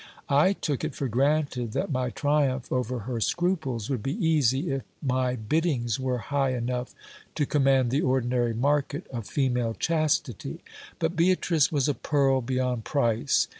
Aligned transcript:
I 0.29 0.53
took 0.53 0.83
it 0.83 0.95
for 0.95 1.07
granted 1.07 1.73
that 1.73 1.91
my 1.91 2.09
triumph 2.09 2.71
over 2.71 3.01
her 3.01 3.21
scruples 3.21 3.87
would 3.87 4.01
be 4.01 4.15
easy 4.17 4.71
if 4.71 4.81
my 4.99 5.35
biddings 5.35 5.99
were 5.99 6.17
hijh 6.17 6.49
enough 6.57 6.95
to 7.35 7.45
command 7.45 7.91
the 7.91 8.01
ordinary 8.01 8.55
market 8.55 9.05
of 9.13 9.27
female 9.27 9.75
chastity; 9.75 10.61
but 10.97 11.15
Beatrice 11.15 11.71
was 11.71 11.87
a 11.87 11.93
pearl 11.93 12.41
beyond 12.41 12.83
price. 12.83 13.47